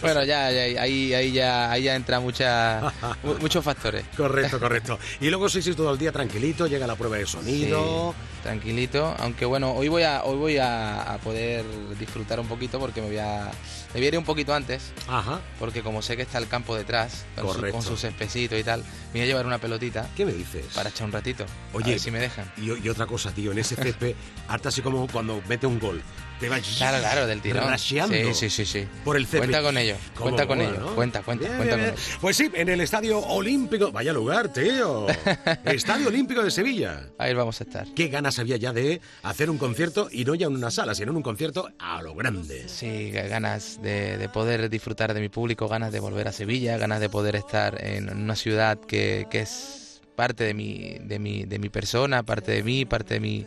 [0.00, 4.04] Bueno, ya, ya, ahí, ahí ya, ahí ya entra mucha, mu- muchos factores.
[4.16, 4.98] Correcto, correcto.
[5.20, 8.14] Y luego sí, sí, todo el día tranquilito, llega la prueba de sonido.
[8.16, 11.64] Sí, tranquilito, aunque bueno, hoy voy a hoy voy a, a poder
[11.98, 13.50] disfrutar un poquito porque me voy a
[13.92, 14.92] me voy a ir un poquito antes.
[15.08, 15.40] Ajá.
[15.58, 18.80] Porque como sé que está el campo detrás, con, su- con sus especitos y tal,
[19.12, 20.08] me voy a llevar una pelotita.
[20.16, 20.64] ¿Qué me dices?
[20.74, 21.44] Para echar un ratito.
[21.74, 22.50] Oye, a ver si me dejan.
[22.56, 24.14] Y, y otra cosa, tío, en ese césped,
[24.48, 26.02] harta así como cuando mete un gol.
[26.40, 27.78] Te va Claro, claro, del tirón.
[27.78, 27.98] Sí,
[28.32, 28.88] sí, sí, sí.
[29.04, 29.40] Por el césped.
[29.40, 30.80] Cuenta con ello, cuenta con ello.
[30.80, 30.94] ¿no?
[30.94, 32.18] Cuenta, cuenta, Bien, cuenta bien, con bien.
[32.20, 33.92] Pues sí, en el Estadio Olímpico.
[33.92, 35.06] Vaya lugar, tío.
[35.64, 37.08] Estadio Olímpico de Sevilla.
[37.18, 37.86] Ahí vamos a estar.
[37.94, 41.10] Qué ganas había ya de hacer un concierto y no ya en una sala, sino
[41.10, 42.68] en un concierto a lo grande.
[42.68, 47.00] Sí, ganas de, de poder disfrutar de mi público, ganas de volver a Sevilla, ganas
[47.00, 51.58] de poder estar en una ciudad que, que es parte de mi, de, mi, de
[51.58, 53.46] mi persona, parte de mí, parte de mi,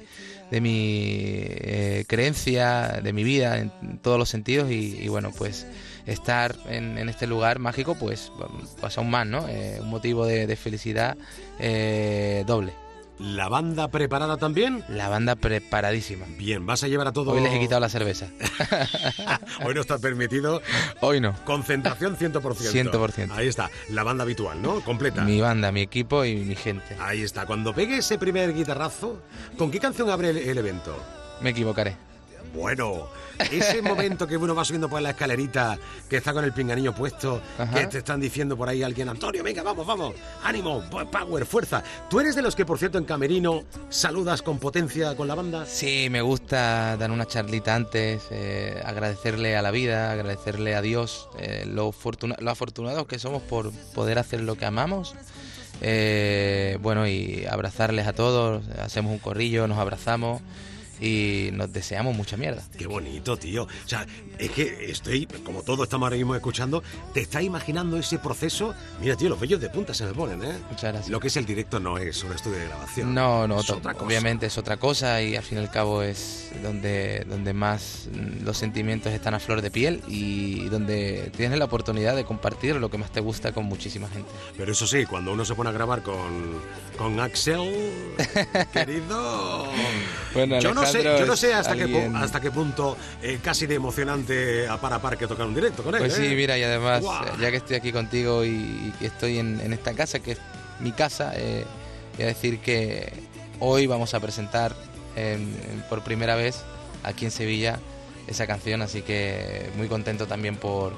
[0.53, 5.65] de mi eh, creencia, de mi vida en todos los sentidos y, bueno, pues
[6.05, 8.31] estar en, en este lugar mágico pues
[8.79, 9.47] pasa aún más, ¿no?
[9.49, 11.17] Eh, un motivo de, de felicidad
[11.57, 12.82] eh, doble.
[13.23, 14.83] ¿La banda preparada también?
[14.89, 16.25] La banda preparadísima.
[16.37, 17.31] Bien, vas a llevar a todo...
[17.31, 18.27] Hoy les he quitado la cerveza.
[19.65, 20.61] Hoy no está permitido.
[20.99, 21.33] Hoy no.
[21.45, 22.41] Concentración 100%.
[22.91, 23.31] 100%.
[23.31, 24.81] Ahí está, la banda habitual, ¿no?
[24.81, 25.23] Completa.
[25.23, 26.97] Mi banda, mi equipo y mi gente.
[26.99, 27.45] Ahí está.
[27.45, 29.21] Cuando pegue ese primer guitarrazo,
[29.57, 30.93] ¿con qué canción abre el, el evento?
[31.39, 31.95] Me equivocaré.
[32.53, 33.07] Bueno,
[33.51, 35.77] ese momento que uno va subiendo por la escalerita,
[36.09, 37.73] que está con el pinganillo puesto, Ajá.
[37.79, 41.83] que te están diciendo por ahí alguien, Antonio, venga, vamos, vamos, ánimo, power, fuerza.
[42.09, 45.65] ¿Tú eres de los que, por cierto, en Camerino saludas con potencia con la banda?
[45.65, 51.27] Sí, me gusta dar una charlita antes, eh, agradecerle a la vida, agradecerle a Dios
[51.39, 55.15] eh, lo, fortuna- lo afortunados que somos por poder hacer lo que amamos.
[55.81, 60.41] Eh, bueno, y abrazarles a todos, hacemos un corrillo, nos abrazamos
[61.03, 62.63] y nos deseamos mucha mierda.
[62.77, 63.63] Qué bonito, tío.
[63.63, 64.05] O sea,
[64.37, 66.81] es que estoy, como todos estamos ahora mismo escuchando,
[67.13, 68.73] te estás imaginando ese proceso.
[69.01, 70.57] Mira, tío, los vellos de punta se me ponen, ¿eh?
[70.69, 71.09] Muchas gracias.
[71.09, 73.13] Lo que es el directo no es un estudio de grabación.
[73.13, 74.05] No, no, es to- otra cosa.
[74.05, 78.07] obviamente es otra cosa y al fin y al cabo es donde, donde más
[78.43, 82.89] los sentimientos están a flor de piel y donde tienes la oportunidad de compartir lo
[82.89, 84.29] que más te gusta con muchísima gente.
[84.57, 86.61] Pero eso sí, cuando uno se pone a grabar con,
[86.97, 88.15] con Axel,
[88.73, 89.65] querido.
[90.33, 93.39] Bueno, yo no sé, yo no sé hasta, qué, alguien- pu- hasta qué punto eh,
[93.43, 95.99] casi de emocionante a par a par que tocar un directo con él.
[96.01, 96.29] Pues ¿eh?
[96.29, 97.25] sí, mira, y además, Guau.
[97.39, 100.37] ya que estoy aquí contigo y, que estoy en, en esta casa, que es
[100.79, 101.65] mi casa, eh,
[102.15, 103.11] voy a decir que
[103.59, 104.75] hoy vamos a presentar
[105.15, 106.61] en- en- por primera vez
[107.03, 107.79] aquí en Sevilla
[108.27, 110.93] esa canción, así que muy contento también por,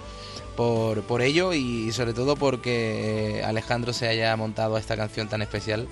[0.56, 5.28] por, por ello y sobre todo porque eh, Alejandro se haya montado a esta canción
[5.28, 5.88] tan especial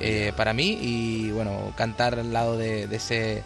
[0.00, 3.42] eh, para mí y bueno, cantar al lado de, de ese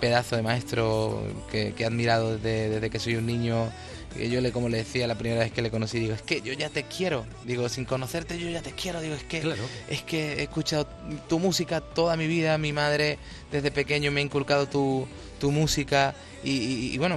[0.00, 3.70] pedazo de maestro que, que he admirado desde, desde que soy un niño.
[4.14, 6.40] Que yo le, como le decía la primera vez que le conocí, digo, es que
[6.40, 7.26] yo ya te quiero.
[7.44, 9.00] Digo, sin conocerte yo ya te quiero.
[9.00, 9.54] Digo, es que,
[9.88, 10.88] es que he escuchado
[11.28, 12.58] tu música toda mi vida.
[12.58, 13.18] Mi madre
[13.52, 15.06] desde pequeño me ha inculcado tu,
[15.40, 16.14] tu música.
[16.44, 17.16] Y, y- y bueno,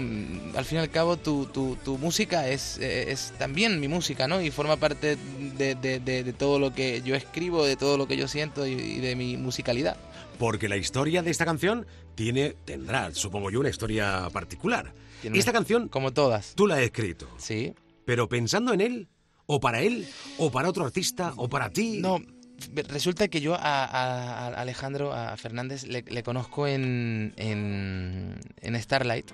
[0.57, 4.27] al fin y al cabo tu, tu, tu música es, eh, es también mi música,
[4.27, 4.41] ¿no?
[4.41, 5.15] Y forma parte
[5.57, 8.65] de, de- de- de todo lo que yo escribo, de todo lo que yo siento
[8.67, 9.95] y- y de mi musicalidad.
[10.39, 14.91] Porque la historia de esta canción tiene, tendrá, supongo yo, una historia particular.
[15.21, 17.29] Tiene- esta canción, como todas, tú la has escrito.
[17.37, 17.73] Sí.
[18.05, 19.07] Pero pensando en él,
[19.45, 20.05] o para él,
[20.37, 21.99] o para otro artista, o para ti.
[22.01, 22.19] No,
[22.87, 28.81] resulta que yo a, a- a Alejandro, a Fernández, le, le conozco en, en, en
[28.81, 29.31] Starlight.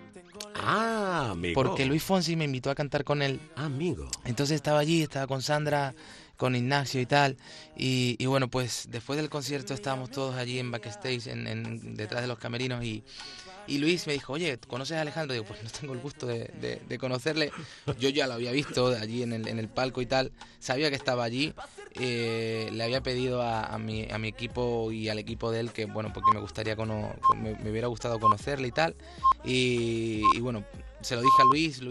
[0.55, 1.61] Ah, amigo.
[1.61, 3.39] Porque Luis Fonsi me invitó a cantar con él.
[3.55, 4.09] Amigo.
[4.25, 5.93] Entonces estaba allí, estaba con Sandra,
[6.37, 7.37] con Ignacio y tal.
[7.77, 12.21] Y, y bueno, pues después del concierto estábamos todos allí en backstage, en, en- detrás
[12.21, 12.83] de los camerinos.
[12.83, 13.03] Y,
[13.67, 15.33] y Luis me dijo, oye, ¿conoces a Alejandro?
[15.33, 17.51] Digo, pues no tengo el gusto de, de- de conocerle.
[17.99, 20.31] Yo ya lo había visto allí en el, en el palco y tal.
[20.59, 21.53] Sabía que estaba allí.
[21.95, 26.31] Eh, le había pedido a, mi, equipo y al equipo de él que, bueno, porque
[26.33, 28.95] me gustaría cono- me, hubiera gustado conocerle y tal.
[29.43, 30.63] Y, bueno,
[31.01, 31.81] se lo dije a Luis